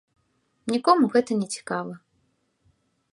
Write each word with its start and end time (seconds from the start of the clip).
Нікому 0.75 1.09
гэта 1.17 1.37
не 1.43 1.47
цікава. 1.57 1.93